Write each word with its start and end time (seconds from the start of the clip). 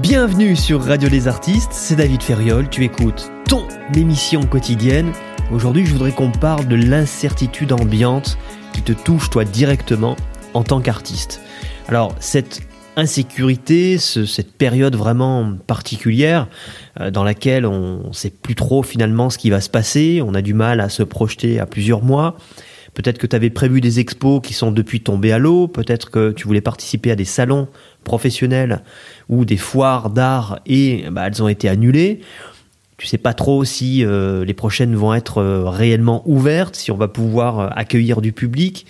Bienvenue 0.00 0.56
sur 0.56 0.82
Radio 0.82 1.10
des 1.10 1.28
Artistes, 1.28 1.72
c'est 1.72 1.96
David 1.96 2.22
Ferriol, 2.22 2.70
tu 2.70 2.82
écoutes 2.82 3.30
ton 3.46 3.68
émission 3.94 4.42
quotidienne. 4.46 5.12
Aujourd'hui, 5.52 5.84
je 5.84 5.92
voudrais 5.92 6.12
qu'on 6.12 6.30
parle 6.30 6.66
de 6.66 6.76
l'incertitude 6.76 7.72
ambiante 7.72 8.38
qui 8.72 8.80
te 8.80 8.92
touche 8.92 9.28
toi 9.28 9.44
directement 9.44 10.16
en 10.54 10.62
tant 10.62 10.80
qu'artiste. 10.80 11.42
Alors, 11.88 12.14
cette 12.20 12.62
insécurité, 12.96 13.98
cette 13.98 14.52
période 14.52 14.96
vraiment 14.96 15.52
particulière 15.66 16.48
euh, 16.98 17.10
dans 17.10 17.22
laquelle 17.22 17.66
on 17.66 18.08
ne 18.08 18.12
sait 18.12 18.30
plus 18.30 18.54
trop 18.54 18.82
finalement 18.82 19.28
ce 19.28 19.36
qui 19.36 19.50
va 19.50 19.60
se 19.60 19.70
passer, 19.70 20.22
on 20.24 20.34
a 20.34 20.40
du 20.40 20.54
mal 20.54 20.80
à 20.80 20.88
se 20.88 21.02
projeter 21.02 21.60
à 21.60 21.66
plusieurs 21.66 22.02
mois. 22.02 22.36
Peut-être 22.94 23.18
que 23.18 23.26
tu 23.26 23.34
avais 23.34 23.50
prévu 23.50 23.80
des 23.80 24.00
expos 24.00 24.40
qui 24.42 24.52
sont 24.52 24.70
depuis 24.70 25.00
tombés 25.00 25.32
à 25.32 25.38
l'eau, 25.38 25.66
peut-être 25.66 26.10
que 26.10 26.30
tu 26.32 26.46
voulais 26.46 26.60
participer 26.60 27.10
à 27.10 27.16
des 27.16 27.24
salons 27.24 27.68
professionnels 28.04 28.82
ou 29.28 29.44
des 29.44 29.56
foires 29.56 30.10
d'art 30.10 30.60
et 30.66 31.04
bah, 31.10 31.26
elles 31.26 31.42
ont 31.42 31.48
été 31.48 31.68
annulées. 31.68 32.20
Tu 32.98 33.06
sais 33.06 33.18
pas 33.18 33.34
trop 33.34 33.64
si 33.64 34.04
euh, 34.04 34.44
les 34.44 34.54
prochaines 34.54 34.94
vont 34.94 35.14
être 35.14 35.38
euh, 35.38 35.64
réellement 35.68 36.22
ouvertes, 36.26 36.76
si 36.76 36.90
on 36.90 36.96
va 36.96 37.08
pouvoir 37.08 37.76
accueillir 37.76 38.20
du 38.20 38.32
public 38.32 38.86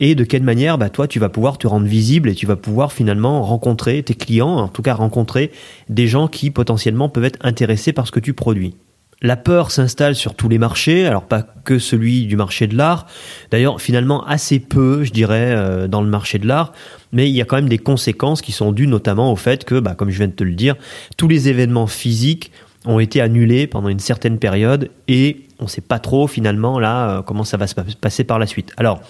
et 0.00 0.14
de 0.14 0.24
quelle 0.24 0.42
manière 0.42 0.76
bah, 0.76 0.90
toi 0.90 1.08
tu 1.08 1.18
vas 1.18 1.28
pouvoir 1.28 1.56
te 1.56 1.66
rendre 1.66 1.86
visible 1.86 2.28
et 2.28 2.34
tu 2.34 2.46
vas 2.46 2.56
pouvoir 2.56 2.92
finalement 2.92 3.42
rencontrer 3.42 4.02
tes 4.02 4.14
clients, 4.14 4.56
en 4.56 4.68
tout 4.68 4.82
cas 4.82 4.94
rencontrer 4.94 5.52
des 5.88 6.06
gens 6.06 6.28
qui 6.28 6.50
potentiellement 6.50 7.08
peuvent 7.08 7.24
être 7.24 7.38
intéressés 7.42 7.92
par 7.92 8.06
ce 8.06 8.12
que 8.12 8.20
tu 8.20 8.34
produis. 8.34 8.74
La 9.22 9.36
peur 9.36 9.70
s'installe 9.70 10.14
sur 10.14 10.34
tous 10.34 10.48
les 10.48 10.58
marchés, 10.58 11.06
alors 11.06 11.22
pas 11.22 11.42
que 11.42 11.78
celui 11.78 12.26
du 12.26 12.36
marché 12.36 12.66
de 12.66 12.76
l'art, 12.76 13.06
d'ailleurs 13.50 13.80
finalement 13.80 14.24
assez 14.26 14.60
peu 14.60 15.04
je 15.04 15.10
dirais 15.10 15.54
euh, 15.56 15.88
dans 15.88 16.02
le 16.02 16.08
marché 16.08 16.38
de 16.38 16.46
l'art, 16.46 16.72
mais 17.12 17.30
il 17.30 17.34
y 17.34 17.40
a 17.40 17.46
quand 17.46 17.56
même 17.56 17.68
des 17.68 17.78
conséquences 17.78 18.42
qui 18.42 18.52
sont 18.52 18.72
dues 18.72 18.86
notamment 18.86 19.32
au 19.32 19.36
fait 19.36 19.64
que, 19.64 19.80
bah, 19.80 19.94
comme 19.94 20.10
je 20.10 20.18
viens 20.18 20.28
de 20.28 20.32
te 20.32 20.44
le 20.44 20.52
dire, 20.52 20.76
tous 21.16 21.28
les 21.28 21.48
événements 21.48 21.86
physiques 21.86 22.52
ont 22.84 23.00
été 23.00 23.20
annulés 23.22 23.66
pendant 23.66 23.88
une 23.88 24.00
certaine 24.00 24.38
période 24.38 24.90
et 25.08 25.46
on 25.60 25.64
ne 25.64 25.68
sait 25.68 25.80
pas 25.80 25.98
trop 25.98 26.26
finalement 26.26 26.78
là 26.78 27.10
euh, 27.10 27.22
comment 27.22 27.44
ça 27.44 27.56
va 27.56 27.66
se 27.66 27.74
passer 27.74 28.24
par 28.24 28.38
la 28.38 28.46
suite. 28.46 28.72
Alors, 28.76 29.00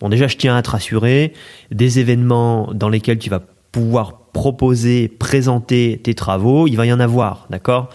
Bon, 0.00 0.08
déjà, 0.08 0.28
je 0.28 0.36
tiens 0.36 0.56
à 0.56 0.62
te 0.62 0.70
rassurer, 0.70 1.32
des 1.70 1.98
événements 1.98 2.70
dans 2.72 2.88
lesquels 2.88 3.18
tu 3.18 3.30
vas 3.30 3.42
pouvoir 3.72 4.18
proposer, 4.32 5.08
présenter 5.08 6.00
tes 6.02 6.14
travaux, 6.14 6.68
il 6.68 6.76
va 6.76 6.86
y 6.86 6.92
en 6.92 7.00
avoir, 7.00 7.46
d'accord? 7.50 7.90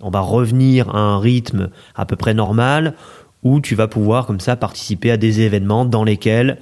On 0.00 0.10
va 0.10 0.20
revenir 0.20 0.94
à 0.94 0.98
un 0.98 1.18
rythme 1.18 1.70
à 1.94 2.06
peu 2.06 2.16
près 2.16 2.34
normal 2.34 2.94
où 3.42 3.60
tu 3.60 3.74
vas 3.74 3.88
pouvoir 3.88 4.26
comme 4.26 4.40
ça 4.40 4.56
participer 4.56 5.10
à 5.10 5.16
des 5.16 5.40
événements 5.40 5.84
dans 5.84 6.04
lesquels 6.04 6.58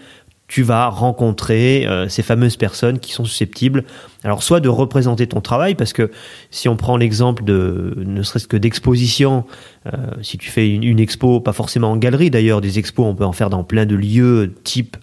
tu 0.49 0.63
vas 0.63 0.89
rencontrer 0.89 1.87
euh, 1.87 2.09
ces 2.09 2.23
fameuses 2.23 2.57
personnes 2.57 3.01
qui 3.01 3.13
sont 3.13 3.25
susceptibles, 3.25 3.85
alors 4.23 4.43
soit 4.43 4.61
de 4.61 4.69
représenter 4.69 5.27
ton 5.27 5.41
travail, 5.41 5.75
parce 5.75 5.93
que 5.93 6.11
si 6.51 6.69
on 6.69 6.77
prend 6.77 6.97
l'exemple 6.97 7.43
de 7.43 7.95
ne 7.97 8.23
serait-ce 8.23 8.47
que 8.47 8.57
d'exposition, 8.57 9.45
euh, 9.87 9.91
si 10.23 10.39
tu 10.39 10.51
fais 10.51 10.71
une, 10.71 10.85
une, 10.85 11.01
expo, 11.01 11.41
pas 11.41 11.53
forcément 11.53 11.91
en 11.91 11.97
galerie 11.97 12.31
d'ailleurs, 12.31 12.61
des 12.61 12.79
expos 12.79 13.07
on 13.07 13.15
peut 13.15 13.25
en 13.25 13.33
faire 13.33 13.51
dans 13.51 13.65
plein 13.65 13.87
de 13.87 13.97
lieux 13.97 14.55
type 14.63 14.97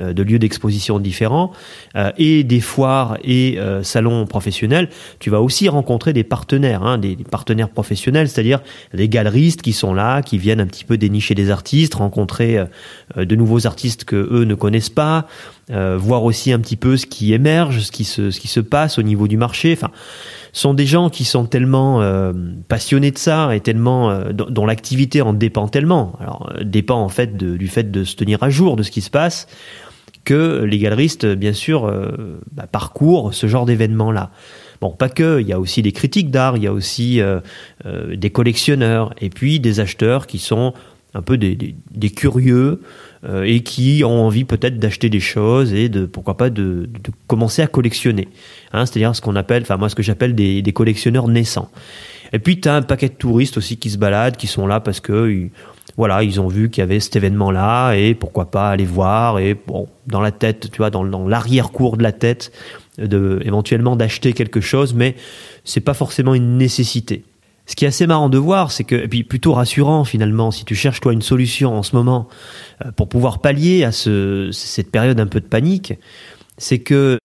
de 0.00 0.22
lieux 0.22 0.38
d'exposition 0.38 0.98
différents 0.98 1.52
euh, 1.96 2.12
et 2.18 2.44
des 2.44 2.60
foires 2.60 3.18
et 3.22 3.58
euh, 3.58 3.82
salons 3.82 4.26
professionnels, 4.26 4.88
tu 5.18 5.30
vas 5.30 5.40
aussi 5.40 5.68
rencontrer 5.68 6.12
des 6.12 6.24
partenaires, 6.24 6.82
hein, 6.82 6.98
des, 6.98 7.16
partenaires 7.16 7.68
professionnels, 7.68 8.28
c'est-à-dire 8.28 8.60
des 8.94 9.08
galeristes 9.08 9.62
qui 9.62 9.72
sont 9.72 9.94
là, 9.94 10.22
qui 10.22 10.38
viennent 10.38 10.60
un 10.60 10.66
petit 10.66 10.84
peu 10.84 10.96
dénicher 10.96 11.34
des 11.34 11.50
artistes, 11.50 11.94
rencontrer 11.94 12.58
de 13.16 13.36
nouveaux 13.36 13.66
artistes 13.66 14.04
que 14.04 14.16
eux 14.16 14.44
ne 14.44 14.54
connaissent 14.54 14.90
pas, 14.90 15.26
voir 15.70 16.24
aussi 16.24 16.52
un 16.52 16.58
petit 16.58 16.76
peu 16.76 16.96
ce 16.96 17.06
qui 17.06 17.32
émerge, 17.32 17.80
ce 17.80 17.92
qui 17.92 18.04
se, 18.04 18.30
ce 18.30 18.40
qui 18.40 18.48
se 18.48 18.60
passe 18.60 18.98
au 18.98 19.02
niveau 19.02 19.28
du 19.28 19.36
marché. 19.36 19.72
Enfin, 19.72 19.90
sont 20.52 20.74
des 20.74 20.86
gens 20.86 21.10
qui 21.10 21.24
sont 21.24 21.44
tellement 21.44 22.02
passionnés 22.68 23.10
de 23.10 23.18
ça 23.18 23.54
et 23.54 23.60
tellement 23.60 24.18
dont, 24.32 24.66
l'activité 24.66 25.20
en 25.22 25.32
dépend 25.32 25.68
tellement. 25.68 26.16
Alors 26.20 26.52
dépend 26.62 27.00
en 27.00 27.08
fait 27.08 27.36
du 27.36 27.68
fait 27.68 27.90
de 27.90 28.04
se 28.04 28.16
tenir 28.16 28.42
à 28.42 28.50
jour 28.50 28.76
de 28.76 28.82
ce 28.82 28.90
qui 28.90 29.00
se 29.00 29.10
passe 29.10 29.46
que 30.28 30.62
les 30.62 30.78
galeristes, 30.78 31.24
bien 31.24 31.54
sûr, 31.54 31.86
euh, 31.86 32.38
bah, 32.52 32.66
parcourent 32.70 33.32
ce 33.32 33.46
genre 33.46 33.64
d'événements-là. 33.64 34.30
Bon, 34.82 34.90
pas 34.90 35.08
que, 35.08 35.40
il 35.40 35.48
y 35.48 35.54
a 35.54 35.58
aussi 35.58 35.80
des 35.80 35.92
critiques 35.92 36.30
d'art, 36.30 36.58
il 36.58 36.64
y 36.64 36.66
a 36.66 36.72
aussi 36.74 37.22
euh, 37.22 37.40
euh, 37.86 38.14
des 38.14 38.28
collectionneurs, 38.28 39.14
et 39.22 39.30
puis 39.30 39.58
des 39.58 39.80
acheteurs 39.80 40.26
qui 40.26 40.38
sont 40.38 40.74
un 41.14 41.22
peu 41.22 41.38
des, 41.38 41.56
curieux 42.14 42.82
et 43.42 43.62
qui 43.62 44.02
ont 44.04 44.26
envie 44.26 44.44
peut-être 44.44 44.78
d'acheter 44.78 45.08
des 45.08 45.18
choses 45.18 45.72
et 45.72 45.88
de 45.88 46.04
pourquoi 46.04 46.36
pas 46.36 46.50
de, 46.50 46.88
commencer 47.26 47.62
à 47.62 47.66
collectionner. 47.66 48.28
Hein, 48.72 48.84
C'est-à-dire 48.84 49.16
ce 49.16 49.22
qu'on 49.22 49.34
appelle, 49.34 49.62
enfin 49.62 49.78
moi 49.78 49.88
ce 49.88 49.94
que 49.94 50.02
j'appelle 50.02 50.34
des, 50.34 50.60
des 50.60 50.72
collectionneurs 50.72 51.26
naissants. 51.26 51.70
Et 52.32 52.38
puis 52.38 52.60
tu 52.60 52.68
as 52.68 52.74
un 52.74 52.82
paquet 52.82 53.08
de 53.08 53.14
touristes 53.14 53.56
aussi 53.56 53.76
qui 53.76 53.90
se 53.90 53.98
baladent, 53.98 54.36
qui 54.36 54.46
sont 54.46 54.66
là 54.66 54.80
parce 54.80 55.00
que 55.00 55.48
voilà, 55.96 56.22
ils 56.22 56.40
ont 56.40 56.46
vu 56.46 56.70
qu'il 56.70 56.80
y 56.80 56.84
avait 56.84 57.00
cet 57.00 57.16
événement-là 57.16 57.94
et 57.94 58.14
pourquoi 58.14 58.50
pas 58.50 58.70
aller 58.70 58.84
voir 58.84 59.38
et 59.40 59.54
bon, 59.54 59.88
dans 60.06 60.20
la 60.20 60.30
tête, 60.30 60.70
tu 60.70 60.78
vois, 60.78 60.90
dans, 60.90 61.02
l'arrière-cour 61.02 61.96
de 61.96 62.04
la 62.04 62.12
tête, 62.12 62.52
éventuellement 62.98 63.96
d'acheter 63.96 64.32
quelque 64.32 64.60
chose, 64.60 64.94
mais 64.94 65.16
c'est 65.64 65.80
pas 65.80 65.94
forcément 65.94 66.34
une 66.34 66.56
nécessité. 66.56 67.24
Ce 67.66 67.76
qui 67.76 67.84
est 67.84 67.88
assez 67.88 68.06
marrant 68.06 68.30
de 68.30 68.38
voir, 68.38 68.72
c'est 68.72 68.84
que, 68.84 68.94
et 68.94 69.08
puis 69.08 69.24
plutôt 69.24 69.52
rassurant 69.52 70.04
finalement, 70.04 70.50
si 70.50 70.64
tu 70.64 70.74
cherches 70.74 71.00
toi 71.00 71.12
une 71.12 71.20
solution 71.20 71.76
en 71.76 71.82
ce 71.82 71.94
moment 71.94 72.28
euh, 72.84 72.92
pour 72.92 73.08
pouvoir 73.08 73.40
pallier 73.40 73.84
à 73.84 73.92
ce, 73.92 74.50
cette 74.52 74.90
période 74.90 75.20
un 75.20 75.26
peu 75.26 75.40
de 75.40 75.46
panique, 75.46 75.92
c'est 76.56 76.78
que 76.78 77.18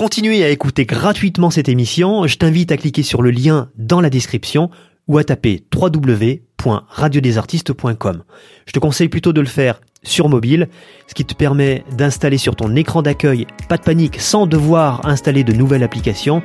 continuer 0.00 0.42
à 0.42 0.48
écouter 0.48 0.86
gratuitement 0.86 1.50
cette 1.50 1.68
émission, 1.68 2.26
je 2.26 2.38
t'invite 2.38 2.72
à 2.72 2.78
cliquer 2.78 3.02
sur 3.02 3.20
le 3.20 3.30
lien 3.30 3.68
dans 3.76 4.00
la 4.00 4.08
description 4.08 4.70
ou 5.08 5.18
à 5.18 5.24
taper 5.24 5.62
www.radiodesartistes.com. 5.76 8.22
Je 8.64 8.72
te 8.72 8.78
conseille 8.78 9.10
plutôt 9.10 9.34
de 9.34 9.42
le 9.42 9.46
faire 9.46 9.82
sur 10.02 10.30
mobile, 10.30 10.70
ce 11.06 11.12
qui 11.12 11.26
te 11.26 11.34
permet 11.34 11.84
d'installer 11.98 12.38
sur 12.38 12.56
ton 12.56 12.74
écran 12.76 13.02
d'accueil, 13.02 13.46
pas 13.68 13.76
de 13.76 13.82
panique, 13.82 14.22
sans 14.22 14.46
devoir 14.46 15.06
installer 15.06 15.44
de 15.44 15.52
nouvelles 15.52 15.82
applications, 15.82 16.40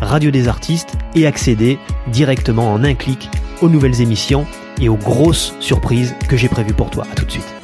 Radio 0.00 0.30
des 0.30 0.46
Artistes 0.46 0.94
et 1.16 1.26
accéder 1.26 1.80
directement 2.12 2.72
en 2.72 2.84
un 2.84 2.94
clic 2.94 3.28
aux 3.62 3.68
nouvelles 3.68 4.00
émissions 4.00 4.46
et 4.80 4.88
aux 4.88 4.96
grosses 4.96 5.56
surprises 5.58 6.14
que 6.28 6.36
j'ai 6.36 6.48
prévues 6.48 6.72
pour 6.72 6.90
toi. 6.90 7.04
À 7.10 7.16
tout 7.16 7.24
de 7.24 7.32
suite. 7.32 7.61